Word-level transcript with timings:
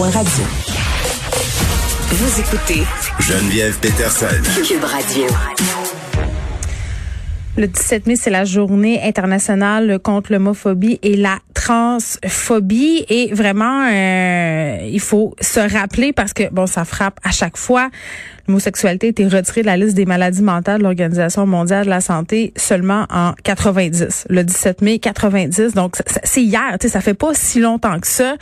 Radio. 0.00 0.44
Vous 2.12 2.40
écoutez 2.40 2.82
Geneviève 3.18 3.76
Peterson. 3.80 4.26
Cube 4.64 4.84
Radio. 4.84 5.24
Le 7.56 7.66
17 7.66 8.06
mai, 8.06 8.14
c'est 8.14 8.30
la 8.30 8.44
journée 8.44 9.02
internationale 9.02 9.98
contre 9.98 10.32
l'homophobie 10.32 11.00
et 11.02 11.16
la 11.16 11.40
transphobie. 11.52 13.06
Et 13.08 13.34
vraiment, 13.34 13.88
euh, 13.90 14.78
il 14.88 15.00
faut 15.00 15.34
se 15.40 15.58
rappeler 15.58 16.12
parce 16.12 16.32
que, 16.32 16.48
bon, 16.52 16.68
ça 16.68 16.84
frappe 16.84 17.18
à 17.24 17.32
chaque 17.32 17.56
fois. 17.56 17.90
L'homosexualité 18.48 19.08
a 19.08 19.10
été 19.10 19.26
retirée 19.26 19.60
de 19.60 19.66
la 19.66 19.76
liste 19.76 19.94
des 19.94 20.06
maladies 20.06 20.42
mentales 20.42 20.78
de 20.78 20.84
l'Organisation 20.84 21.46
mondiale 21.46 21.84
de 21.84 21.90
la 21.90 22.00
santé 22.00 22.52
seulement 22.56 23.04
en 23.10 23.32
90, 23.44 24.28
le 24.30 24.42
17 24.42 24.82
mai 24.82 24.98
90. 24.98 25.74
Donc, 25.74 25.96
c'est 26.24 26.42
hier, 26.42 26.76
tu 26.80 26.86
sais, 26.86 26.88
ça 26.88 27.00
fait 27.00 27.14
pas 27.14 27.34
si 27.34 27.60
longtemps 27.60 28.00
que 28.00 28.06
ça. 28.06 28.36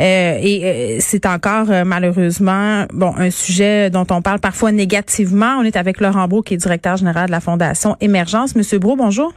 Euh, 0.00 0.38
et 0.40 0.60
euh, 0.64 0.96
c'est 0.98 1.24
encore, 1.26 1.66
malheureusement, 1.86 2.86
bon, 2.92 3.14
un 3.16 3.30
sujet 3.30 3.90
dont 3.90 4.06
on 4.10 4.22
parle 4.22 4.40
parfois 4.40 4.72
négativement. 4.72 5.56
On 5.60 5.62
est 5.62 5.76
avec 5.76 6.00
Laurent 6.00 6.26
Beau, 6.26 6.42
qui 6.42 6.54
est 6.54 6.56
directeur 6.56 6.96
général 6.96 7.26
de 7.26 7.32
la 7.32 7.40
Fondation 7.40 7.96
Émergence. 8.00 8.56
Monsieur 8.56 8.78
Bro, 8.78 8.96
bonjour. 8.96 9.32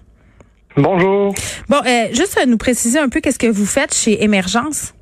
Bonjour. 0.77 1.33
Bon, 1.69 1.77
euh, 1.77 2.07
juste 2.13 2.39
nous 2.47 2.57
préciser 2.57 2.99
un 2.99 3.09
peu 3.09 3.19
qu'est-ce 3.19 3.39
que 3.39 3.47
vous 3.47 3.65
faites 3.65 3.93
chez 3.93 4.23
Émergence? 4.23 4.93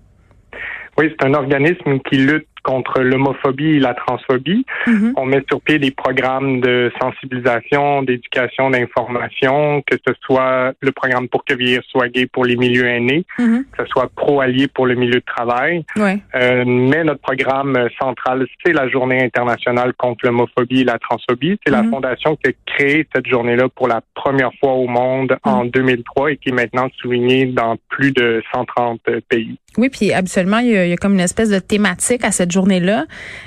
Oui, 0.98 1.08
c'est 1.10 1.28
un 1.28 1.34
organisme 1.34 2.00
qui 2.10 2.18
lutte 2.18 2.48
contre 2.66 3.02
l'homophobie 3.02 3.76
et 3.76 3.80
la 3.80 3.94
transphobie. 3.94 4.66
Mm-hmm. 4.88 5.14
On 5.18 5.26
met 5.26 5.44
sur 5.48 5.62
pied 5.62 5.78
des 5.78 5.92
programmes 5.92 6.62
de 6.62 6.92
sensibilisation, 7.00 8.02
d'éducation, 8.02 8.72
d'information, 8.72 9.84
que 9.90 9.96
ce 10.06 10.14
soit 10.22 10.74
le 10.82 10.92
programme 10.92 11.28
pour 11.30 11.46
que 11.46 11.54
vieillir 11.54 11.82
soit 11.88 12.10
gay 12.10 12.26
pour 12.26 12.44
les 12.44 12.56
milieux 12.56 12.88
aînés, 12.88 13.24
mm-hmm. 13.38 13.66
que 13.72 13.84
ce 13.84 13.86
soit 13.86 14.10
pro-allié 14.16 14.68
pour 14.68 14.88
le 14.88 14.96
milieu 14.96 15.20
de 15.20 15.26
travail. 15.26 15.86
Euh, 15.98 16.64
mais 16.66 17.04
notre 17.04 17.22
programme 17.22 17.88
central, 18.02 18.48
c'est 18.66 18.74
la 18.74 18.90
Journée 18.90 19.24
internationale 19.24 19.94
contre 19.94 20.26
l'homophobie 20.26 20.82
et 20.82 20.86
la 20.86 20.98
transphobie. 20.98 21.60
C'est 21.64 21.72
la 21.72 21.84
mm-hmm. 21.84 21.90
fondation 21.92 22.36
qui 22.36 22.50
a 22.50 22.54
créé 22.66 23.08
cette 23.14 23.28
journée-là 23.28 23.70
pour 23.70 23.88
la 23.88 24.02
première 24.16 24.52
fois 24.60 24.74
au 24.74 24.88
monde 24.88 25.38
en 25.44 25.66
2003 25.66 26.32
et 26.32 26.38
qui 26.38 26.50
est 26.50 26.54
maintenant 26.54 26.88
soulignée 26.98 27.46
dans 27.46 27.78
plus 27.90 28.12
de 28.12 28.42
130 28.52 29.02
pays. 29.30 29.60
Oui, 29.78 29.90
puis 29.90 30.14
absolument, 30.14 30.60
il 30.60 30.70
y, 30.70 30.78
a, 30.78 30.86
il 30.86 30.90
y 30.90 30.94
a 30.94 30.98
comme 30.98 31.14
une 31.14 31.20
espèce 31.20 31.50
de 31.50 31.60
thématique 31.60 32.24
à 32.24 32.32
cette 32.32 32.52
journée-là. 32.52 33.06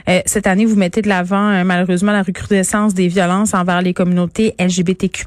Euh, 0.09 0.21
cette 0.27 0.47
année, 0.47 0.67
vous 0.67 0.77
mettez 0.77 1.01
de 1.01 1.09
l'avant 1.09 1.51
euh, 1.51 1.65
malheureusement 1.65 2.13
la 2.13 2.23
recrudescence 2.23 2.93
des 2.95 3.09
violences 3.09 3.55
envers 3.55 3.81
les 3.81 3.95
communautés 3.95 4.55
LGBTQ+. 4.59 5.25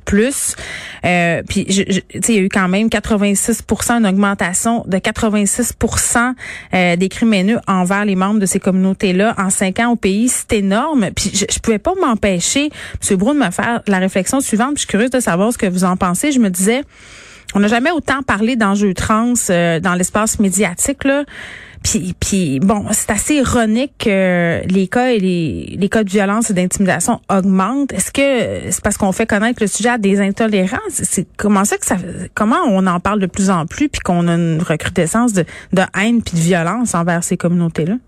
Euh, 1.05 1.41
puis, 1.47 1.65
je, 1.69 1.83
je, 1.87 1.99
il 2.29 2.35
y 2.35 2.37
a 2.37 2.41
eu 2.41 2.49
quand 2.49 2.67
même 2.67 2.87
86% 2.87 3.91
une 3.93 4.07
augmentation 4.07 4.83
de 4.85 4.97
86% 4.97 6.33
euh, 6.73 6.95
des 6.95 7.09
crimes 7.09 7.33
haineux 7.33 7.59
envers 7.67 8.05
les 8.05 8.15
membres 8.15 8.39
de 8.39 8.45
ces 8.45 8.59
communautés-là 8.59 9.33
en 9.37 9.49
cinq 9.49 9.79
ans 9.79 9.91
au 9.91 9.95
pays. 9.95 10.29
C'est 10.29 10.53
énorme. 10.53 11.09
Puis, 11.15 11.31
je, 11.33 11.45
je 11.51 11.59
pouvais 11.59 11.79
pas 11.79 11.93
m'empêcher, 11.99 12.69
M. 13.09 13.17
Brun, 13.17 13.33
de 13.33 13.39
me 13.39 13.51
faire 13.51 13.81
la 13.87 13.97
réflexion 13.97 14.39
suivante. 14.39 14.75
Puis, 14.75 14.83
je 14.83 14.87
suis 14.87 14.87
curieuse 14.87 15.09
de 15.09 15.19
savoir 15.19 15.51
ce 15.51 15.57
que 15.57 15.65
vous 15.65 15.83
en 15.83 15.97
pensez. 15.97 16.31
Je 16.31 16.39
me 16.39 16.49
disais, 16.49 16.83
on 17.53 17.59
n'a 17.59 17.67
jamais 17.67 17.91
autant 17.91 18.21
parlé 18.23 18.55
d'enjeux 18.55 18.93
trans 18.93 19.33
dans 19.49 19.95
l'espace 19.97 20.39
médiatique. 20.39 21.03
Là. 21.03 21.23
Puis, 21.83 22.59
bon, 22.59 22.85
c'est 22.91 23.09
assez 23.09 23.35
ironique 23.35 23.93
que 23.99 24.61
les 24.67 24.87
cas 24.87 25.11
et 25.11 25.19
les, 25.19 25.89
cas 25.89 26.03
de 26.03 26.09
violence 26.09 26.51
et 26.51 26.53
d'intimidation 26.53 27.19
augmentent. 27.29 27.91
Est-ce 27.91 28.11
que 28.11 28.71
c'est 28.71 28.83
parce 28.83 28.97
qu'on 28.97 29.11
fait 29.11 29.25
connaître 29.25 29.61
le 29.61 29.67
sujet 29.67 29.89
à 29.89 29.97
des 29.97 30.21
intolérants? 30.21 30.77
C'est 30.89 31.27
comment 31.37 31.65
ça 31.65 31.77
que 31.77 31.85
ça 31.85 31.97
comment 32.35 32.61
on 32.67 32.85
en 32.85 32.99
parle 32.99 33.19
de 33.19 33.25
plus 33.25 33.49
en 33.49 33.65
plus 33.65 33.89
puis 33.89 33.99
qu'on 34.01 34.27
a 34.27 34.35
une 34.35 34.61
recrudescence 34.61 35.33
de, 35.33 35.43
haine 35.99 36.21
puis 36.21 36.35
de 36.35 36.41
violence 36.41 36.93
envers 36.93 37.23
ces 37.23 37.35
communautés-là? 37.35 37.95
Ben, 37.95 37.99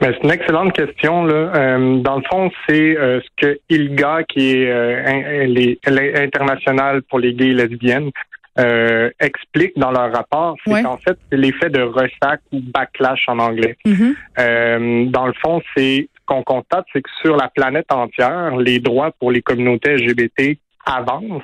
c'est 0.00 0.22
une 0.22 0.30
excellente 0.30 0.72
question. 0.72 1.24
Là. 1.24 1.52
Euh, 1.54 1.98
dans 2.00 2.16
le 2.16 2.22
fond, 2.30 2.50
c'est 2.68 2.96
euh, 2.98 3.20
ce 3.20 3.28
que 3.36 3.58
ILGA, 3.70 4.24
qui 4.24 4.52
est 4.52 4.70
euh, 4.70 5.74
international 6.16 7.02
pour 7.02 7.18
les 7.18 7.34
gays 7.34 7.48
et 7.48 7.54
lesbiennes, 7.54 8.10
euh, 8.58 9.10
expliquent 9.18 9.76
dans 9.78 9.90
leur 9.90 10.12
rapport, 10.12 10.56
c'est 10.64 10.82
qu'en 10.82 10.96
fait, 10.98 11.18
c'est 11.30 11.36
l'effet 11.36 11.70
de 11.70 11.82
ressac 11.82 12.40
ou 12.52 12.60
backlash 12.60 13.28
en 13.28 13.40
anglais. 13.40 13.76
Mm-hmm. 13.84 14.14
euh, 14.38 15.04
dans 15.06 15.26
le 15.26 15.32
fond, 15.42 15.60
c'est 15.76 16.08
ce 16.14 16.20
qu'on 16.26 16.44
constate, 16.44 16.86
c'est 16.92 17.02
que 17.02 17.10
sur 17.20 17.36
la 17.36 17.48
planète 17.48 17.90
entière, 17.92 18.56
les 18.56 18.78
droits 18.78 19.10
pour 19.18 19.32
les 19.32 19.42
communautés 19.42 19.96
LGBT 19.96 20.56
avancent. 20.86 21.42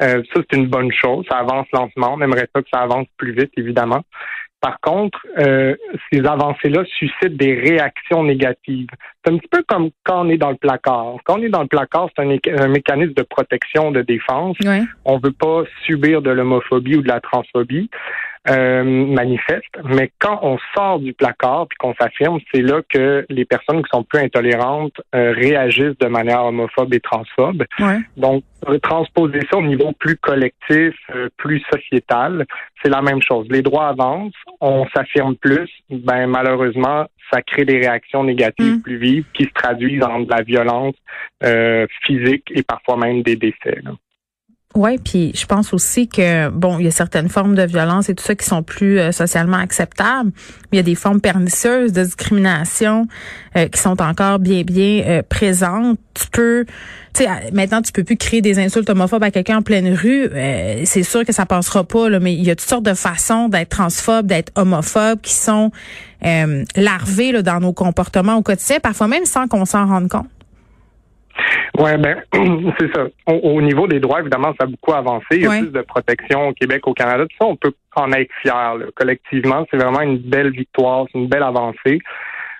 Euh, 0.00 0.22
ça, 0.32 0.40
c'est 0.50 0.56
une 0.56 0.68
bonne 0.68 0.92
chose. 0.92 1.26
Ça 1.28 1.38
avance 1.38 1.66
lentement. 1.72 2.14
On 2.14 2.20
aimerait 2.22 2.48
pas 2.52 2.62
que 2.62 2.68
ça 2.72 2.80
avance 2.80 3.06
plus 3.16 3.32
vite, 3.32 3.50
évidemment. 3.56 4.02
Par 4.60 4.80
contre, 4.80 5.24
euh, 5.38 5.76
ces 6.10 6.24
avancées-là 6.26 6.82
suscitent 6.98 7.36
des 7.36 7.54
réactions 7.54 8.24
négatives. 8.24 8.88
C'est 9.24 9.32
un 9.32 9.38
petit 9.38 9.48
peu 9.48 9.62
comme 9.68 9.90
quand 10.04 10.26
on 10.26 10.28
est 10.30 10.36
dans 10.36 10.50
le 10.50 10.56
placard. 10.56 11.16
Quand 11.24 11.38
on 11.38 11.42
est 11.42 11.48
dans 11.48 11.62
le 11.62 11.68
placard, 11.68 12.08
c'est 12.16 12.22
un, 12.22 12.68
mécanisme 12.68 13.12
de 13.12 13.22
protection, 13.22 13.92
de 13.92 14.02
défense. 14.02 14.56
On 15.04 15.18
ne 15.18 15.22
veut 15.22 15.32
pas 15.32 15.62
subir 15.86 16.22
de 16.22 16.30
l'homophobie 16.30 16.96
ou 16.96 17.02
de 17.02 17.08
la 17.08 17.20
transphobie 17.20 17.88
euh, 18.48 18.82
manifeste. 18.84 19.76
Mais 19.84 20.10
quand 20.18 20.38
on 20.42 20.58
sort 20.74 21.00
du 21.00 21.12
placard 21.12 21.66
puis 21.68 21.76
qu'on 21.78 21.94
s'affirme, 21.94 22.38
c'est 22.52 22.62
là 22.62 22.80
que 22.88 23.26
les 23.28 23.44
personnes 23.44 23.82
qui 23.82 23.88
sont 23.92 24.04
plus 24.04 24.20
intolérantes 24.20 25.00
euh, 25.14 25.32
réagissent 25.32 25.98
de 25.98 26.06
manière 26.06 26.44
homophobe 26.44 26.92
et 26.94 27.00
transphobe. 27.00 27.64
Donc, 28.16 28.44
transposer 28.82 29.40
ça 29.50 29.58
au 29.58 29.62
niveau 29.62 29.92
plus 29.92 30.16
collectif, 30.16 30.94
euh, 31.14 31.28
plus 31.36 31.62
sociétal, 31.72 32.46
c'est 32.82 32.90
la 32.90 33.02
même 33.02 33.22
chose. 33.22 33.46
Les 33.50 33.62
droits 33.62 33.88
avancent, 33.88 34.32
on 34.60 34.86
s'affirme 34.94 35.36
plus, 35.36 35.70
ben 35.90 36.26
malheureusement, 36.26 37.06
ça 37.30 37.42
crée 37.42 37.64
des 37.64 37.78
réactions 37.78 38.24
négatives 38.24 38.76
mm. 38.76 38.82
plus 38.82 38.96
vives 38.96 39.24
qui 39.34 39.44
se 39.44 39.52
traduisent 39.52 40.02
en 40.02 40.20
de 40.20 40.30
la 40.30 40.42
violence 40.42 40.94
euh, 41.44 41.86
physique 42.04 42.50
et 42.54 42.62
parfois 42.62 42.96
même 42.96 43.22
des 43.22 43.36
décès. 43.36 43.80
Oui, 44.78 44.96
puis 44.96 45.32
je 45.34 45.44
pense 45.44 45.74
aussi 45.74 46.06
que 46.06 46.50
bon, 46.50 46.78
il 46.78 46.84
y 46.84 46.86
a 46.86 46.92
certaines 46.92 47.28
formes 47.28 47.56
de 47.56 47.64
violence 47.64 48.08
et 48.08 48.14
tout 48.14 48.22
ça 48.22 48.36
qui 48.36 48.46
sont 48.46 48.62
plus 48.62 49.00
euh, 49.00 49.10
socialement 49.10 49.56
acceptables, 49.56 50.30
il 50.70 50.76
y 50.76 50.78
a 50.78 50.84
des 50.84 50.94
formes 50.94 51.20
pernicieuses 51.20 51.92
de 51.92 52.04
discrimination 52.04 53.08
euh, 53.56 53.66
qui 53.66 53.80
sont 53.80 54.00
encore 54.00 54.38
bien 54.38 54.62
bien 54.62 55.02
euh, 55.04 55.22
présentes. 55.28 55.98
Tu 56.14 56.28
peux 56.30 56.64
tu 57.12 57.24
sais 57.24 57.28
maintenant 57.52 57.82
tu 57.82 57.90
peux 57.90 58.04
plus 58.04 58.16
créer 58.16 58.40
des 58.40 58.60
insultes 58.60 58.88
homophobes 58.88 59.24
à 59.24 59.32
quelqu'un 59.32 59.58
en 59.58 59.62
pleine 59.62 59.92
rue, 59.92 60.30
c'est 60.84 61.02
sûr 61.02 61.24
que 61.24 61.32
ça 61.32 61.44
passera 61.44 61.82
pas 61.82 62.08
là, 62.08 62.20
mais 62.20 62.32
il 62.32 62.44
y 62.44 62.50
a 62.50 62.54
toutes 62.54 62.68
sortes 62.68 62.84
de 62.84 62.94
façons 62.94 63.48
d'être 63.48 63.70
transphobe, 63.70 64.26
d'être 64.26 64.52
homophobe 64.54 65.20
qui 65.20 65.34
sont 65.34 65.72
larvées 66.22 67.42
dans 67.42 67.58
nos 67.58 67.72
comportements 67.72 68.36
au 68.36 68.42
quotidien, 68.42 68.78
parfois 68.78 69.08
même 69.08 69.24
sans 69.24 69.48
qu'on 69.48 69.64
s'en 69.64 69.86
rende 69.86 70.08
compte. 70.08 70.28
Oui, 71.78 71.90
ben 71.98 72.22
c'est 72.78 72.92
ça. 72.94 73.06
Au, 73.26 73.60
niveau 73.62 73.86
des 73.86 74.00
droits, 74.00 74.20
évidemment, 74.20 74.54
ça 74.58 74.64
a 74.64 74.66
beaucoup 74.66 74.92
avancé. 74.92 75.26
Il 75.32 75.42
y 75.42 75.46
a 75.46 75.60
plus 75.60 75.70
de 75.70 75.82
protection 75.82 76.48
au 76.48 76.52
Québec, 76.52 76.86
au 76.86 76.94
Canada. 76.94 77.24
Tout 77.24 77.36
ça, 77.40 77.46
on 77.46 77.56
peut 77.56 77.72
en 77.94 78.10
être 78.12 78.30
fier. 78.42 78.76
Collectivement, 78.94 79.66
c'est 79.70 79.76
vraiment 79.76 80.00
une 80.00 80.18
belle 80.18 80.50
victoire, 80.50 81.06
c'est 81.12 81.18
une 81.18 81.28
belle 81.28 81.42
avancée. 81.42 82.00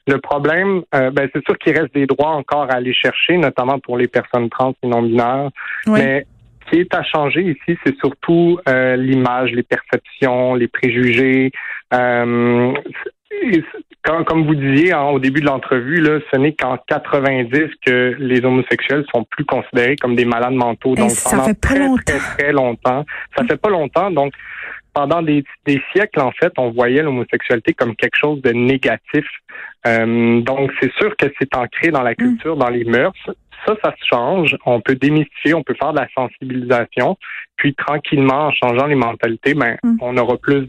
Le 0.07 0.19
problème, 0.19 0.83
euh, 0.95 1.11
ben, 1.11 1.29
c'est 1.35 1.45
sûr 1.45 1.59
qu'il 1.59 1.79
reste 1.79 1.95
des 1.95 2.07
droits 2.07 2.31
encore 2.31 2.71
à 2.71 2.77
aller 2.77 2.95
chercher, 2.95 3.37
notamment 3.37 3.79
pour 3.79 3.99
les 3.99 4.09
personnes 4.09 4.49
trans 4.49 4.75
et 4.83 4.87
non 4.87 5.03
binaires. 5.03 5.51
Mais 5.87 6.27
ce 6.65 6.71
qui 6.71 6.81
est 6.81 6.95
à 6.95 7.03
changer 7.03 7.43
ici, 7.43 7.79
c'est 7.85 7.97
surtout 7.99 8.59
euh, 8.69 8.97
l'image, 8.97 9.51
les 9.53 9.63
perceptions, 9.63 10.55
les 10.55 10.69
préjugés. 10.69 11.51
Euh, 11.93 12.73
comme 14.27 14.47
vous 14.47 14.55
disiez 14.55 14.95
au 14.95 15.19
début 15.19 15.41
de 15.41 15.47
l'entrevue, 15.47 16.01
là, 16.01 16.19
ce 16.33 16.39
n'est 16.39 16.55
qu'en 16.55 16.79
90 16.87 17.51
que 17.85 18.17
les 18.19 18.45
homosexuels 18.45 19.05
sont 19.15 19.25
plus 19.25 19.45
considérés 19.45 19.97
comme 19.97 20.17
des 20.17 20.25
malades 20.25 20.55
mentaux. 20.55 20.95
Donc, 20.95 21.11
ça 21.11 21.43
fait 21.43 21.55
pas 21.55 21.69
très, 21.69 21.79
longtemps. 21.79 22.03
très, 22.05 22.19
très 22.19 22.53
longtemps. 22.53 23.05
Ça 23.37 23.45
fait 23.45 23.57
pas 23.57 23.71
longtemps. 23.71 24.11
Donc, 24.11 24.33
pendant 24.95 25.23
des, 25.23 25.45
siècles, 25.93 26.21
en 26.21 26.33
fait, 26.33 26.53
on 26.59 26.71
voyait 26.71 27.03
l'homosexualité 27.03 27.73
comme 27.73 27.95
quelque 27.95 28.17
chose 28.17 28.41
de 28.43 28.51
négatif. 28.51 29.25
Euh, 29.87 30.41
donc, 30.41 30.73
c'est 30.81 30.93
sûr 30.95 31.17
que 31.17 31.27
c'est 31.39 31.55
ancré 31.55 31.91
dans 31.91 32.03
la 32.03 32.15
culture, 32.15 32.57
dans 32.57 32.71
les 32.71 32.85
mœurs. 32.85 33.13
Ça, 33.67 33.75
ça 33.85 33.95
se 33.99 34.07
change. 34.07 34.57
On 34.65 34.81
peut 34.81 34.95
démystifier, 34.95 35.55
on 35.55 35.63
peut 35.63 35.75
faire 35.81 35.93
de 35.93 35.99
la 35.99 36.09
sensibilisation. 36.17 37.17
Puis 37.59 37.75
tranquillement, 37.75 38.47
en 38.47 38.53
changeant 38.53 38.87
les 38.87 38.95
mentalités, 38.95 39.55
ben, 39.55 39.77
mm. 39.83 39.97
on 40.01 40.17
aura 40.17 40.37
plus 40.37 40.67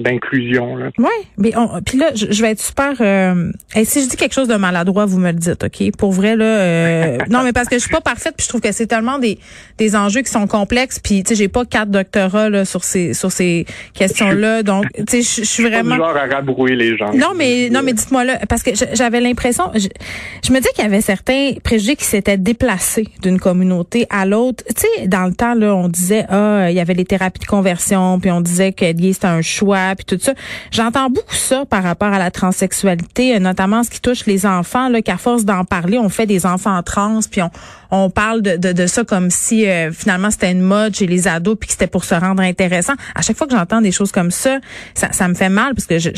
d'inclusion. 0.00 0.76
Oui, 0.98 1.06
mais 1.38 1.52
puis 1.86 1.98
là, 1.98 2.10
je, 2.14 2.42
vais 2.42 2.50
être 2.50 2.60
super. 2.60 2.94
Euh, 3.00 3.50
si 3.84 4.02
je 4.02 4.08
dis 4.08 4.16
quelque 4.16 4.34
chose 4.34 4.48
de 4.48 4.56
maladroit, 4.56 5.06
vous 5.06 5.18
me 5.18 5.28
le 5.30 5.38
dites, 5.38 5.64
ok? 5.64 5.96
Pour 5.96 6.12
vrai 6.12 6.36
là, 6.36 6.44
euh, 6.44 7.18
non, 7.30 7.42
mais 7.44 7.52
parce 7.52 7.68
que 7.68 7.76
je 7.76 7.82
suis 7.82 7.90
pas 7.90 8.00
parfaite, 8.00 8.34
puis 8.36 8.44
je 8.44 8.48
trouve 8.48 8.60
que 8.60 8.72
c'est 8.72 8.86
tellement 8.86 9.18
des 9.18 9.38
des 9.78 9.94
enjeux 9.94 10.22
qui 10.22 10.30
sont 10.30 10.46
complexes. 10.46 10.98
Puis 10.98 11.22
tu 11.22 11.30
sais, 11.30 11.34
j'ai 11.34 11.48
pas 11.48 11.64
quatre 11.64 11.90
doctorats 11.90 12.48
là 12.48 12.64
sur 12.64 12.84
ces 12.84 13.14
sur 13.14 13.30
ces 13.30 13.66
questions-là, 13.94 14.62
donc 14.62 14.86
tu 15.06 15.22
sais, 15.22 15.42
je 15.42 15.46
suis 15.46 15.64
vraiment. 15.64 15.90
Pas 15.90 15.96
du 15.96 16.00
genre 16.00 16.16
à 16.16 16.34
rabrouiller 16.34 16.76
les 16.76 16.96
gens. 16.96 17.12
Non, 17.12 17.32
mais 17.36 17.70
non, 17.70 17.82
mais 17.84 17.92
dites-moi 17.92 18.24
là, 18.24 18.38
parce 18.48 18.62
que 18.62 18.70
j'avais 18.94 19.20
l'impression, 19.20 19.64
je, 19.74 20.52
me 20.52 20.60
dis 20.60 20.68
qu'il 20.74 20.84
y 20.84 20.86
avait 20.86 21.00
certains 21.00 21.52
préjugés 21.62 21.96
qui 21.96 22.04
s'étaient 22.04 22.22
c'était 22.22 22.38
déplacé 22.38 23.08
d'une 23.20 23.40
communauté 23.40 24.06
à 24.08 24.26
l'autre. 24.26 24.62
Tu 24.68 24.82
sais, 24.82 25.08
dans 25.08 25.26
le 25.26 25.34
temps, 25.34 25.54
là, 25.54 25.74
on 25.74 25.88
disait, 25.88 26.24
ah, 26.32 26.70
il 26.70 26.74
y 26.74 26.80
avait 26.80 26.94
les 26.94 27.04
thérapies 27.04 27.40
de 27.40 27.46
conversion, 27.46 28.18
puis 28.18 28.30
on 28.30 28.40
disait 28.40 28.72
que 28.72 28.86
c'était 28.86 29.26
un 29.26 29.42
choix, 29.42 29.94
puis 29.94 30.06
tout 30.06 30.18
ça. 30.18 30.32
J'entends 30.70 31.10
beaucoup 31.10 31.34
ça 31.34 31.66
par 31.66 31.82
rapport 31.82 32.08
à 32.08 32.18
la 32.18 32.30
transsexualité, 32.30 33.38
notamment 33.38 33.82
ce 33.84 33.90
qui 33.90 34.00
touche 34.00 34.24
les 34.24 34.46
enfants, 34.46 34.88
là, 34.88 35.02
qu'à 35.02 35.18
force 35.18 35.44
d'en 35.44 35.66
parler, 35.66 35.98
on 35.98 36.08
fait 36.08 36.24
des 36.24 36.46
enfants 36.46 36.82
trans, 36.82 37.20
puis 37.30 37.42
on, 37.42 37.50
on 37.90 38.08
parle 38.08 38.40
de, 38.40 38.56
de, 38.56 38.72
de 38.72 38.86
ça 38.86 39.04
comme 39.04 39.28
si 39.28 39.68
euh, 39.68 39.92
finalement 39.92 40.30
c'était 40.30 40.50
une 40.50 40.62
mode 40.62 40.94
chez 40.94 41.06
les 41.06 41.28
ados, 41.28 41.58
puis 41.60 41.66
que 41.66 41.74
c'était 41.74 41.86
pour 41.86 42.06
se 42.06 42.14
rendre 42.14 42.42
intéressant. 42.42 42.94
À 43.14 43.20
chaque 43.20 43.36
fois 43.36 43.46
que 43.46 43.54
j'entends 43.54 43.82
des 43.82 43.92
choses 43.92 44.10
comme 44.10 44.30
ça, 44.30 44.58
ça, 44.94 45.28
me 45.28 45.34
fait 45.34 45.50
mal, 45.50 45.74
parce 45.74 45.86
que 45.86 45.98
je, 45.98 46.08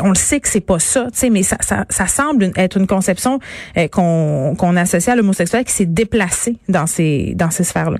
on 0.00 0.08
le 0.08 0.14
sait 0.14 0.40
que 0.40 0.48
c'est 0.48 0.62
pas 0.62 0.78
ça, 0.78 1.08
tu 1.12 1.18
sais, 1.18 1.30
mais 1.30 1.42
ça, 1.42 1.58
ça, 1.60 2.06
semble 2.06 2.52
être 2.56 2.78
une 2.78 2.86
conception 2.86 3.38
euh, 3.76 3.86
qu'on 3.88 4.54
qu'on 4.56 4.76
associe 4.76 5.12
à 5.12 5.16
l'homosexuel 5.16 5.64
qui 5.64 5.72
s'est 5.72 5.84
déplacé 5.84 6.56
dans 6.70 6.86
ces 6.86 7.34
dans 7.36 7.50
ces 7.50 7.64
sphères-là. 7.64 7.98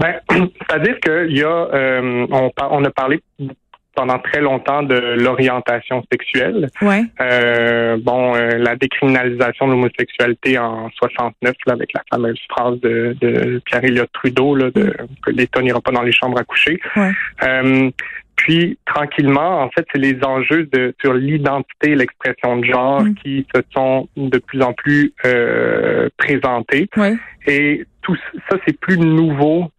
Ben, 0.00 0.20
c'est-à-dire 0.30 1.00
qu'il 1.00 1.36
y 1.36 1.42
a, 1.42 1.68
euh, 1.72 2.26
on, 2.30 2.50
on 2.70 2.84
a 2.84 2.90
parlé 2.90 3.20
pendant 3.94 4.18
très 4.20 4.40
longtemps 4.40 4.84
de 4.84 4.94
l'orientation 5.20 6.04
sexuelle. 6.12 6.68
Ouais. 6.82 7.02
Euh, 7.20 7.96
bon, 8.00 8.36
euh, 8.36 8.50
la 8.56 8.76
décriminalisation 8.76 9.66
de 9.66 9.72
l'homosexualité 9.72 10.56
en 10.56 10.88
69, 10.90 11.54
là, 11.66 11.72
avec 11.72 11.92
la 11.94 12.02
fameuse 12.08 12.38
phrase 12.48 12.78
de, 12.80 13.16
de 13.20 13.60
Pierre 13.64 13.82
Elliott 13.82 14.08
Trudeau, 14.12 14.54
là, 14.54 14.70
de, 14.70 14.94
que 15.24 15.30
l'État 15.32 15.60
n'ira 15.62 15.80
pas 15.80 15.90
dans 15.90 16.02
les 16.02 16.12
chambres 16.12 16.38
à 16.38 16.44
coucher. 16.44 16.80
Ouais. 16.94 17.10
Euh, 17.42 17.90
puis 18.36 18.78
tranquillement, 18.86 19.62
en 19.62 19.70
fait, 19.70 19.84
c'est 19.92 19.98
les 20.00 20.16
enjeux 20.22 20.68
de 20.72 20.94
sur 21.00 21.12
l'identité 21.12 21.90
et 21.90 21.96
l'expression 21.96 22.58
de 22.58 22.66
genre 22.66 23.02
Mm. 23.02 23.14
qui 23.16 23.46
se 23.52 23.60
sont 23.74 24.08
de 24.16 24.38
plus 24.38 24.62
en 24.62 24.74
plus 24.74 25.12
euh, 25.26 26.08
présentés. 26.18 26.88
Ouais. 26.96 27.16
Et 27.48 27.84
tout 28.02 28.16
ça, 28.48 28.56
c'est 28.64 28.78
plus 28.78 28.96
nouveau 28.96 29.72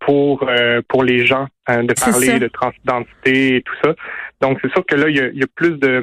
pour 0.00 0.48
euh, 0.48 0.82
pour 0.88 1.04
les 1.04 1.26
gens 1.26 1.46
hein, 1.66 1.84
de 1.84 1.94
parler 2.10 2.38
de 2.38 2.48
transidentité 2.48 3.56
et 3.56 3.62
tout 3.62 3.74
ça. 3.84 3.94
Donc 4.40 4.58
c'est 4.60 4.70
sûr 4.72 4.84
que 4.84 4.96
là, 4.96 5.08
il 5.08 5.16
y 5.16 5.20
a, 5.20 5.28
il 5.28 5.38
y 5.38 5.42
a 5.42 5.46
plus 5.54 5.70
de, 5.78 6.00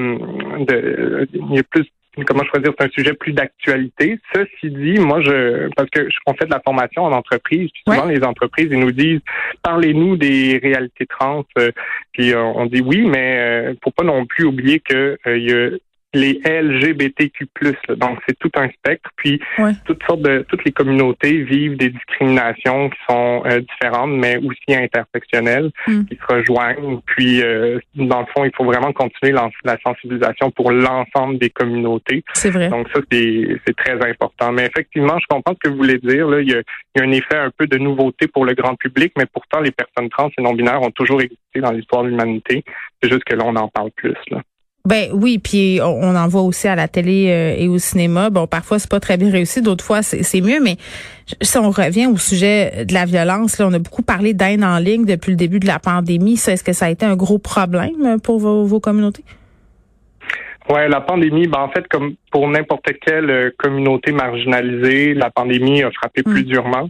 de 0.66 1.28
il 1.34 1.56
y 1.56 1.60
a 1.60 1.64
plus 1.64 1.86
comment 2.26 2.44
choisir, 2.46 2.74
c'est 2.78 2.86
un 2.86 2.90
sujet 2.90 3.14
plus 3.14 3.32
d'actualité. 3.32 4.20
Ceci 4.34 4.70
dit, 4.72 5.00
moi, 5.00 5.22
je 5.22 5.70
parce 5.76 5.90
que 5.90 6.10
je- 6.10 6.18
on 6.26 6.34
fait 6.34 6.46
de 6.46 6.52
la 6.52 6.60
formation 6.60 7.04
en 7.04 7.12
entreprise, 7.14 7.70
puis 7.74 7.82
souvent 7.88 8.08
les 8.08 8.24
entreprises 8.24 8.68
ils 8.72 8.80
nous 8.80 8.92
disent 8.92 9.22
parlez-nous 9.64 10.18
des 10.18 10.60
réalités 10.62 11.06
trans, 11.06 11.46
euh, 11.58 11.72
puis 12.14 12.34
euh, 12.34 12.42
on 12.42 12.66
dit 12.66 12.82
oui, 12.82 13.02
mais 13.08 13.38
euh, 13.40 13.74
faut 13.84 13.92
pas 13.92 14.04
non 14.04 14.26
plus 14.26 14.46
oublier 14.46 14.80
que 14.80 15.18
euh, 15.28 15.38
il 15.38 15.50
y 15.50 15.54
a 15.54 15.70
les 16.14 16.42
LGBTQ+, 16.44 17.48
là. 17.62 17.96
donc 17.96 18.20
c'est 18.28 18.38
tout 18.40 18.52
un 18.56 18.68
spectre, 18.70 19.10
puis 19.16 19.40
Ouais. 19.58 19.74
toutes 19.86 20.02
sortes 20.04 20.22
de 20.22 20.44
toutes 20.50 20.64
les 20.66 20.72
communautés 20.72 21.44
vivent 21.44 21.78
des 21.78 21.90
discriminations 21.90 22.90
qui 22.90 22.98
sont 23.08 23.44
euh, 23.46 23.60
différentes, 23.62 24.12
mais 24.12 24.38
aussi 24.38 24.76
intersectionnelles, 24.76 25.72
Mm. 25.88 26.06
qui 26.06 26.16
se 26.16 26.34
rejoignent. 26.34 27.00
Puis 27.06 27.42
euh, 27.42 27.80
dans 27.96 28.22
le 28.22 28.26
fond, 28.36 28.44
il 28.46 28.52
faut 28.56 28.66
vraiment 28.66 28.92
continuer 28.94 29.34
la, 29.34 29.78
sensibilisation 29.84 30.52
pour 30.52 30.72
l'ensemble 30.72 31.38
des 31.38 31.50
communautés. 31.50 32.24
C'est 32.34 32.50
vrai. 32.50 32.70
Donc 32.70 32.88
ça, 32.94 33.02
c'est 33.12 33.58
c'est 33.66 33.76
très 33.76 33.94
important. 34.10 34.52
Mais 34.52 34.66
effectivement, 34.66 35.18
je 35.20 35.26
comprends 35.30 35.54
ce 35.54 35.60
que 35.60 35.70
vous 35.70 35.78
voulez 35.78 36.00
dire. 36.00 36.28
Là, 36.28 36.42
il 36.42 36.50
y 36.50 36.54
a, 36.54 36.62
il 36.96 37.00
y 37.00 37.02
a 37.02 37.08
un 37.08 37.12
effet 37.12 37.38
un 37.38 37.52
peu 37.56 37.68
de 37.68 37.78
nouveauté 37.78 38.28
pour 38.28 38.46
le 38.46 38.54
grand 38.54 38.76
public, 38.76 39.14
mais 39.18 39.26
pourtant 39.32 39.60
les 39.62 39.72
personnes 39.72 40.10
trans 40.10 40.30
et 40.38 40.42
non 40.42 40.54
binaires 40.54 40.82
ont 40.82 40.92
toujours 40.92 41.22
existé 41.22 41.60
dans 41.62 41.72
l'histoire 41.72 42.04
de 42.04 42.10
l'humanité. 42.10 42.64
C'est 43.02 43.10
juste 43.10 43.24
que 43.24 43.36
là, 43.36 43.44
on 43.46 43.56
en 43.56 43.68
parle 43.68 43.92
plus. 43.92 44.16
Là. 44.32 44.42
Ben 44.86 45.10
oui, 45.14 45.40
puis 45.40 45.80
on, 45.84 46.16
en 46.16 46.28
voit 46.28 46.42
aussi 46.42 46.68
à 46.68 46.76
la 46.76 46.88
télé 46.88 47.28
euh, 47.30 47.56
et 47.58 47.68
au 47.68 47.78
cinéma. 47.78 48.30
Bon, 48.30 48.48
parfois 48.48 48.80
c'est 48.80 48.90
pas 48.90 49.00
très 49.00 49.18
bien 49.18 49.30
réussi, 49.30 49.62
d'autres 49.62 49.84
fois 49.84 50.02
c'est 50.02 50.42
mieux, 50.42 50.60
mais 50.62 50.78
si 51.42 51.58
on 51.58 51.70
revient 51.70 52.08
au 52.08 52.18
sujet 52.18 52.86
de 52.86 52.94
la 52.94 53.06
violence, 53.06 53.60
là, 53.60 53.68
on 53.68 53.74
a 53.74 53.80
beaucoup 53.80 54.02
parlé 54.02 54.34
d'haine 54.34 54.64
en 54.64 54.80
ligne 54.80 55.06
depuis 55.06 55.31
le 55.31 55.36
début 55.36 55.60
de 55.60 55.68
la 55.68 55.80
pandémie. 55.80 56.38
Ça, 56.38 56.54
est-ce 56.54 56.64
que 56.64 56.74
ça 56.74 56.86
a 56.86 56.90
été 56.90 57.06
un 57.06 57.16
gros 57.16 57.38
problème 57.38 58.20
pour 58.24 58.40
vos, 58.40 58.66
vos 58.66 58.80
communautés? 58.80 59.24
Ouais, 60.71 60.88
la 60.88 61.01
pandémie, 61.01 61.48
ben 61.48 61.60
en 61.62 61.69
fait, 61.69 61.88
comme 61.88 62.16
pour 62.31 62.48
n'importe 62.48 62.89
quelle 63.04 63.30
euh, 63.31 63.50
communauté 63.57 64.12
marginalisée, 64.12 65.13
la 65.16 65.31
pandémie 65.31 65.81
a 65.83 65.89
frappé 65.92 66.21
Mm. 66.25 66.31
plus 66.31 66.44
durement. 66.44 66.89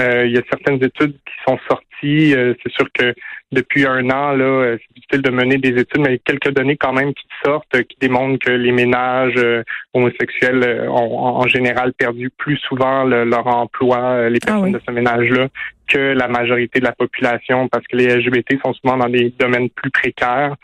Euh, 0.00 0.24
il 0.24 0.32
y 0.32 0.38
a 0.38 0.42
certaines 0.50 0.82
études 0.82 1.12
qui 1.12 1.34
sont 1.46 1.58
sorties. 1.68 2.34
Euh, 2.34 2.54
c'est 2.62 2.72
sûr 2.72 2.86
que 2.94 3.14
depuis 3.52 3.84
un 3.84 4.08
an, 4.08 4.32
là, 4.32 4.44
euh, 4.44 4.78
c'est 4.80 4.94
difficile 4.94 5.20
de 5.20 5.30
mener 5.30 5.58
des 5.58 5.78
études, 5.78 6.00
mais 6.00 6.08
il 6.08 6.12
y 6.12 6.14
a 6.14 6.18
quelques 6.24 6.50
données 6.54 6.78
quand 6.78 6.94
même 6.94 7.12
qui 7.12 7.26
sortent, 7.44 7.82
qui 7.82 7.96
démontrent 8.00 8.38
que 8.42 8.50
les 8.50 8.72
ménages 8.72 9.34
euh, 9.36 9.62
homosexuels 9.92 10.86
ont 10.88 11.18
en 11.42 11.46
général 11.48 11.92
perdu 11.92 12.30
plus 12.30 12.56
souvent 12.56 13.04
le- 13.04 13.24
leur 13.24 13.46
emploi, 13.46 14.30
les 14.30 14.38
Ah 14.44 14.46
personnes 14.46 14.64
oui. 14.64 14.72
de 14.72 14.80
ce 14.86 14.90
ménage-là, 14.90 15.48
que 15.86 15.98
la 15.98 16.28
majorité 16.28 16.80
de 16.80 16.86
la 16.86 16.92
population, 16.92 17.68
parce 17.68 17.86
que 17.86 17.96
les 17.98 18.06
LGBT 18.08 18.58
sont 18.64 18.72
souvent 18.72 18.96
dans 18.96 19.10
des 19.10 19.34
domaines 19.38 19.68
plus 19.68 19.90
précaires. 19.90 20.54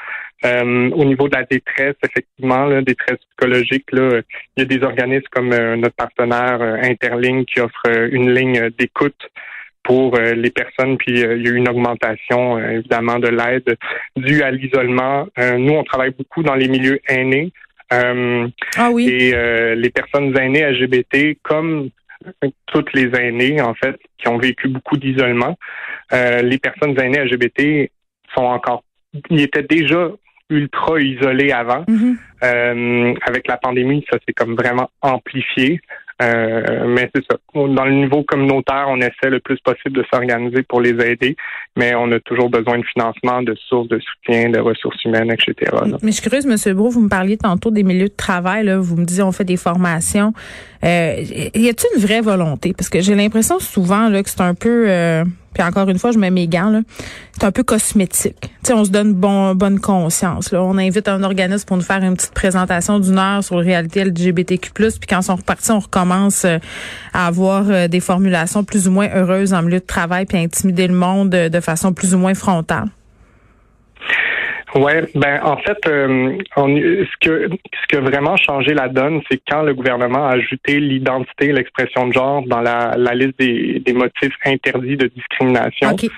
Euh, 0.44 0.90
au 0.90 1.04
niveau 1.04 1.28
de 1.28 1.34
la 1.34 1.42
détresse, 1.44 1.96
effectivement, 2.04 2.66
là, 2.66 2.80
détresse 2.80 3.18
psychologique, 3.30 3.90
là, 3.90 4.20
il 4.56 4.60
y 4.60 4.62
a 4.62 4.64
des 4.66 4.84
organismes 4.84 5.26
comme 5.32 5.52
euh, 5.52 5.76
notre 5.76 5.96
partenaire 5.96 6.58
euh, 6.60 6.76
Interligne 6.82 7.44
qui 7.44 7.60
offre 7.60 7.82
euh, 7.88 8.08
une 8.12 8.32
ligne 8.32 8.70
d'écoute 8.78 9.28
pour 9.82 10.18
les 10.18 10.50
personnes, 10.50 10.98
puis 10.98 11.12
il 11.12 11.18
y 11.18 11.24
a 11.24 11.32
eu 11.32 11.54
une 11.54 11.66
augmentation 11.66 12.58
évidemment 12.58 13.18
de 13.18 13.28
l'aide 13.28 13.78
due 14.16 14.42
à 14.42 14.50
l'isolement. 14.50 15.26
Nous, 15.38 15.72
on 15.72 15.82
travaille 15.82 16.10
beaucoup 16.10 16.42
dans 16.42 16.56
les 16.56 16.68
milieux 16.68 17.00
aînés. 17.08 17.52
Ah 17.90 18.90
oui. 18.92 19.08
et 19.08 19.74
les 19.76 19.88
personnes 19.88 20.36
aînées 20.36 20.70
LGBT, 20.72 21.38
comme 21.42 21.88
toutes 22.66 22.92
les 22.92 23.18
aînées, 23.18 23.62
en 23.62 23.72
fait, 23.72 23.96
qui 24.18 24.28
ont 24.28 24.36
vécu 24.36 24.68
beaucoup 24.68 24.98
d'isolement, 24.98 25.56
les 26.12 26.58
personnes 26.58 27.00
aînées 27.00 27.24
LGBT 27.24 27.90
sont 28.34 28.44
encore, 28.44 28.84
ils 29.30 29.40
étaient 29.40 29.62
déjà 29.62 30.10
ultra 30.50 31.00
isolés 31.00 31.52
avant. 31.52 31.84
Mhm. 31.88 32.16
Euh, 32.44 33.14
avec 33.26 33.48
la 33.48 33.56
pandémie, 33.56 34.04
ça 34.10 34.18
s'est 34.26 34.32
comme 34.32 34.54
vraiment 34.54 34.90
amplifié. 35.02 35.80
Euh, 36.20 36.84
mais 36.88 37.08
c'est 37.14 37.22
ça. 37.30 37.38
Dans 37.54 37.84
le 37.84 37.92
niveau 37.92 38.24
communautaire, 38.24 38.86
on 38.88 38.96
essaie 38.96 39.30
le 39.30 39.38
plus 39.38 39.58
possible 39.60 39.96
de 39.96 40.04
s'organiser 40.12 40.64
pour 40.64 40.80
les 40.80 40.90
aider, 40.90 41.36
mais 41.76 41.94
on 41.94 42.10
a 42.10 42.18
toujours 42.18 42.50
besoin 42.50 42.78
de 42.78 42.84
financement, 42.84 43.42
de 43.42 43.54
sources 43.68 43.86
de 43.86 44.00
soutien, 44.00 44.50
de 44.50 44.58
ressources 44.58 45.02
humaines, 45.04 45.30
etc. 45.30 45.70
là. 45.72 45.96
Mais 46.02 46.10
je 46.10 46.16
suis 46.16 46.28
curieuse, 46.28 46.46
M. 46.46 46.74
Brou, 46.74 46.90
vous 46.90 47.02
me 47.02 47.08
parliez 47.08 47.36
tantôt 47.36 47.70
des 47.70 47.84
milieux 47.84 48.08
de 48.08 48.16
travail, 48.16 48.64
là, 48.64 48.78
vous 48.78 48.96
me 48.96 49.04
disiez 49.04 49.22
on 49.22 49.30
fait 49.30 49.44
des 49.44 49.56
formations. 49.56 50.32
Euh, 50.84 51.22
y 51.54 51.68
a-t-il 51.68 51.96
une 51.96 52.02
vraie 52.02 52.20
volonté? 52.20 52.72
Parce 52.76 52.88
que 52.88 53.00
j'ai 53.00 53.14
l'impression 53.14 53.60
souvent 53.60 54.08
là, 54.08 54.22
que 54.22 54.30
c'est 54.30 54.40
un 54.40 54.54
peu 54.54 54.86
euh, 54.88 55.24
puis 55.58 55.66
encore 55.66 55.88
une 55.88 55.98
fois, 55.98 56.12
je 56.12 56.18
mets 56.18 56.30
mes 56.30 56.46
gants, 56.46 56.70
là, 56.70 56.82
c'est 57.32 57.44
un 57.44 57.50
peu 57.50 57.64
cosmétique. 57.64 58.54
Sais, 58.62 58.74
on 58.74 58.84
se 58.84 58.90
donne 58.90 59.12
bon, 59.12 59.56
bonne 59.56 59.80
conscience. 59.80 60.52
Là. 60.52 60.62
On 60.62 60.78
invite 60.78 61.08
un 61.08 61.24
organisme 61.24 61.64
pour 61.64 61.76
nous 61.76 61.82
faire 61.82 62.00
une 62.00 62.14
petite 62.14 62.32
présentation 62.32 63.00
d'une 63.00 63.18
heure 63.18 63.42
sur 63.42 63.56
la 63.56 63.62
réalité 63.62 64.04
LGBTQ+, 64.04 64.70
puis 64.70 64.92
quand 65.08 65.18
ils 65.18 65.24
sont 65.24 65.34
repartis, 65.34 65.72
on 65.72 65.80
recommence 65.80 66.44
euh, 66.44 66.58
à 67.12 67.26
avoir 67.26 67.64
euh, 67.68 67.88
des 67.88 67.98
formulations 67.98 68.62
plus 68.62 68.86
ou 68.86 68.92
moins 68.92 69.08
heureuses 69.12 69.52
en 69.52 69.62
milieu 69.62 69.80
de 69.80 69.84
travail, 69.84 70.26
puis 70.26 70.38
à 70.38 70.40
intimider 70.42 70.86
le 70.86 70.94
monde 70.94 71.34
euh, 71.34 71.48
de 71.48 71.58
façon 71.58 71.92
plus 71.92 72.14
ou 72.14 72.18
moins 72.18 72.34
frontale. 72.34 72.88
Ouais, 74.74 75.02
ben 75.14 75.40
en 75.42 75.56
fait, 75.56 75.78
euh, 75.86 76.36
on, 76.56 76.68
ce 76.76 77.16
que 77.20 77.48
ce 77.48 77.86
qui 77.88 77.96
a 77.96 78.00
vraiment 78.00 78.36
changé 78.36 78.74
la 78.74 78.88
donne, 78.88 79.22
c'est 79.30 79.40
quand 79.48 79.62
le 79.62 79.74
gouvernement 79.74 80.26
a 80.26 80.34
ajouté 80.34 80.78
l'identité 80.78 81.52
l'expression 81.52 82.08
de 82.08 82.12
genre 82.12 82.42
dans 82.46 82.60
la, 82.60 82.94
la 82.96 83.14
liste 83.14 83.38
des, 83.38 83.80
des 83.80 83.92
motifs 83.92 84.34
interdits 84.44 84.96
de 84.96 85.06
discrimination. 85.06 85.90
OK. 85.90 86.10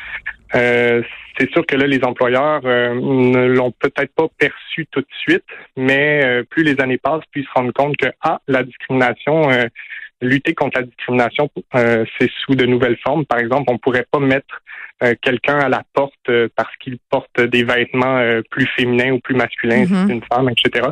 Euh, 0.54 1.02
c'est 1.38 1.50
sûr 1.52 1.64
que 1.64 1.76
là, 1.76 1.86
les 1.86 2.02
employeurs 2.04 2.60
euh, 2.64 2.94
ne 2.94 3.46
l'ont 3.46 3.70
peut-être 3.70 4.12
pas 4.14 4.26
perçu 4.36 4.86
tout 4.90 5.00
de 5.00 5.06
suite, 5.20 5.44
mais 5.76 6.20
euh, 6.24 6.42
plus 6.42 6.64
les 6.64 6.80
années 6.80 6.98
passent, 6.98 7.24
plus 7.30 7.42
ils 7.42 7.44
se 7.44 7.50
rendent 7.54 7.72
compte 7.72 7.96
que 7.96 8.08
ah, 8.22 8.40
la 8.48 8.62
discrimination, 8.62 9.48
euh, 9.50 9.66
lutter 10.20 10.54
contre 10.54 10.80
la 10.80 10.86
discrimination, 10.86 11.48
euh, 11.76 12.04
c'est 12.18 12.30
sous 12.44 12.54
de 12.54 12.66
nouvelles 12.66 12.98
formes. 12.98 13.24
Par 13.24 13.38
exemple, 13.38 13.70
on 13.72 13.78
pourrait 13.78 14.06
pas 14.10 14.18
mettre 14.18 14.60
quelqu'un 15.22 15.58
à 15.58 15.68
la 15.68 15.82
porte 15.94 16.12
euh, 16.28 16.48
parce 16.56 16.74
qu'il 16.76 16.98
porte 17.10 17.40
des 17.40 17.64
vêtements 17.64 18.18
euh, 18.18 18.42
plus 18.50 18.66
féminins 18.76 19.12
ou 19.12 19.18
plus 19.20 19.34
masculins, 19.34 19.86
si 19.86 19.92
Mhm. 19.92 20.06
c'est 20.06 20.12
une 20.14 20.22
femme, 20.32 20.48
etc. 20.50 20.88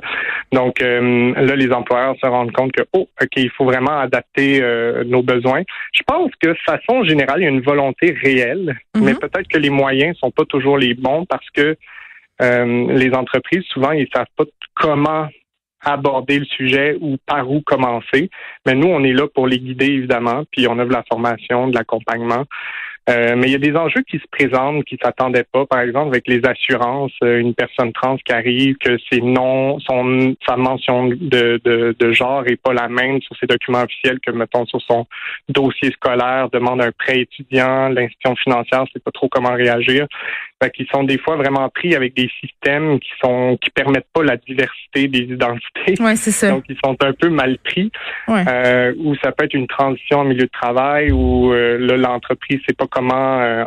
Donc 0.53 0.81
euh, 0.81 1.33
là, 1.37 1.55
les 1.57 1.71
employeurs 1.73 2.17
se 2.23 2.27
rendent 2.27 2.53
compte 2.53 2.73
que 2.73 2.83
oh, 2.95 3.09
ok, 3.21 3.29
il 3.37 3.51
faut 3.51 3.65
vraiment 3.67 3.99
adapter 3.99 4.63
euh, 4.63 5.05
nos 5.05 5.23
besoins. 5.23 5.63
Je 5.93 6.03
pense 6.07 6.31
que 6.41 6.49
de 6.49 6.57
façon 6.65 7.05
générale, 7.05 7.41
il 7.41 7.45
y 7.45 7.47
a 7.47 7.51
une 7.51 7.61
volonté 7.61 8.17
réelle, 8.23 8.77
Mhm. 8.97 9.05
mais 9.05 9.15
peut-être 9.15 9.49
que 9.49 9.59
les 9.59 9.71
moyens 9.71 10.17
sont 10.19 10.31
pas 10.31 10.45
toujours 10.47 10.79
les 10.79 10.95
bons 10.95 11.27
parce 11.27 11.49
que 11.51 11.77
euh, 12.41 12.87
les 12.93 13.13
entreprises 13.15 13.65
souvent 13.65 13.91
ils 13.93 14.09
savent 14.15 14.27
pas 14.37 14.45
comment 14.75 15.29
aborder 15.85 16.41
le 16.41 16.45
sujet 16.45 16.97
ou 17.01 17.17
par 17.25 17.49
où 17.51 17.61
commencer. 17.61 18.31
Mais 18.67 18.75
nous, 18.75 18.89
on 18.89 19.05
est 19.05 19.13
là 19.13 19.27
pour 19.33 19.47
les 19.47 19.59
guider 19.61 19.87
évidemment, 19.87 20.43
puis 20.51 20.67
on 20.67 20.73
offre 20.79 20.89
de 20.89 20.93
la 20.93 21.05
formation, 21.09 21.69
de 21.69 21.77
l'accompagnement. 21.77 22.45
Euh, 23.09 23.37
mais 23.37 23.47
il 23.47 23.53
y 23.53 23.55
a 23.55 23.59
des 23.59 23.75
enjeux 23.75 24.03
qui 24.03 24.19
se 24.19 24.27
présentent, 24.31 24.85
qui 24.85 24.99
s'attendaient 25.03 25.47
pas. 25.51 25.65
Par 25.65 25.81
exemple, 25.81 26.09
avec 26.09 26.27
les 26.27 26.45
assurances, 26.45 27.13
euh, 27.23 27.39
une 27.39 27.55
personne 27.55 27.93
trans 27.93 28.19
qui 28.19 28.33
arrive, 28.33 28.77
que 28.77 28.99
c'est 29.11 29.23
non, 29.23 29.79
son 29.81 30.35
sa 30.47 30.57
mention 30.57 31.07
de, 31.07 31.59
de, 31.65 31.97
de 31.99 32.13
genre 32.13 32.47
est 32.47 32.61
pas 32.61 32.75
la 32.75 32.89
même 32.89 33.23
sur 33.23 33.35
ses 33.39 33.47
documents 33.47 33.83
officiels 33.83 34.21
que 34.21 34.31
mettons 34.31 34.67
sur 34.67 34.83
son 34.83 35.07
dossier 35.49 35.91
scolaire, 35.93 36.51
demande 36.51 36.83
un 36.83 36.93
prêt 36.93 37.21
étudiant, 37.21 37.89
l'institution 37.89 38.37
financière 38.37 38.85
sait 38.93 39.01
pas 39.01 39.11
trop 39.11 39.29
comment 39.29 39.55
réagir. 39.55 40.07
Fait 40.61 40.71
qu'ils 40.71 40.87
sont 40.93 41.05
des 41.05 41.19
fois 41.19 41.37
vraiment 41.37 41.69
pris 41.69 41.95
avec 41.95 42.17
des 42.17 42.29
systèmes 42.41 42.99
qui 42.99 43.11
sont 43.23 43.57
qui 43.61 43.71
permettent 43.71 44.09
pas 44.13 44.25
la 44.25 44.37
diversité 44.37 45.07
des 45.07 45.33
identités. 45.33 46.03
Ouais, 46.03 46.17
c'est 46.17 46.33
ça. 46.33 46.51
Donc 46.51 46.65
ils 46.69 46.77
sont 46.85 46.97
un 47.01 47.13
peu 47.13 47.29
mal 47.29 47.59
pris. 47.59 47.93
Ouais. 48.27 48.45
Euh, 48.49 48.93
ou 48.99 49.15
ça 49.23 49.31
peut 49.31 49.45
être 49.45 49.55
une 49.55 49.69
transition 49.69 50.19
en 50.19 50.25
milieu 50.25 50.47
de 50.47 50.51
travail 50.51 51.13
où 51.13 51.53
euh, 51.53 51.79
là, 51.79 51.97
l'entreprise 51.97 52.59
sait 52.67 52.75
pas 52.75 52.87
comment 52.91 53.41
euh, 53.41 53.65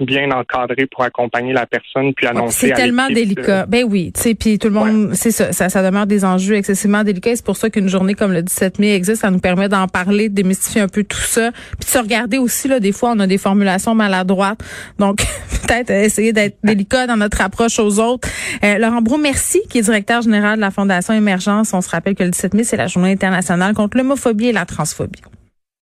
bien 0.00 0.30
encadrer 0.32 0.86
pour 0.86 1.02
accompagner 1.04 1.52
la 1.54 1.66
personne 1.66 2.12
puis 2.14 2.26
Ouais, 2.26 2.30
annoncer. 2.30 2.66
c'est 2.68 2.72
à 2.72 2.76
tellement 2.76 3.06
l'équipe, 3.08 3.36
délicat. 3.36 3.66
Ben 3.66 3.84
oui, 3.88 4.12
tu 4.14 4.20
sais, 4.20 4.34
puis 4.34 4.58
tout 4.58 4.68
le 4.68 4.74
monde, 4.74 5.14
c'est 5.14 5.30
ça, 5.30 5.52
ça, 5.52 5.68
ça 5.68 5.82
demeure 5.82 6.06
des 6.06 6.24
enjeux 6.24 6.56
excessivement 6.56 7.04
délicats. 7.04 7.36
C'est 7.36 7.44
pour 7.44 7.56
ça 7.56 7.70
qu'une 7.70 7.88
journée 7.88 8.14
comme 8.14 8.32
le 8.32 8.42
17 8.42 8.78
mai 8.78 8.94
existe, 8.94 9.22
ça 9.22 9.30
nous 9.30 9.40
permet 9.40 9.68
d'en 9.68 9.86
parler, 9.88 10.28
de 10.28 10.34
démystifier 10.34 10.80
un 10.80 10.88
peu 10.88 11.04
tout 11.04 11.16
ça, 11.16 11.52
puis 11.52 11.80
de 11.80 11.84
se 11.84 11.98
regarder 11.98 12.38
aussi 12.38 12.68
là. 12.68 12.80
Des 12.80 12.92
fois, 12.92 13.12
on 13.14 13.20
a 13.20 13.26
des 13.26 13.38
formulations 13.38 13.94
maladroites, 13.94 14.58
donc 14.98 15.18
peut-être 15.66 15.90
essayer 15.90 16.33
d'être 16.34 16.58
délicat 16.62 17.06
dans 17.06 17.16
notre 17.16 17.40
approche 17.40 17.78
aux 17.78 17.98
autres. 17.98 18.28
Euh, 18.62 18.78
Laurent 18.78 19.00
Brou, 19.00 19.16
merci, 19.16 19.62
qui 19.70 19.78
est 19.78 19.82
directeur 19.82 20.22
général 20.22 20.56
de 20.56 20.60
la 20.60 20.70
Fondation 20.70 21.14
Émergence. 21.14 21.72
On 21.72 21.80
se 21.80 21.88
rappelle 21.88 22.14
que 22.14 22.24
le 22.24 22.30
17 22.30 22.54
mai, 22.54 22.64
c'est 22.64 22.76
la 22.76 22.88
Journée 22.88 23.12
internationale 23.12 23.74
contre 23.74 23.96
l'homophobie 23.96 24.48
et 24.48 24.52
la 24.52 24.66
transphobie. 24.66 25.22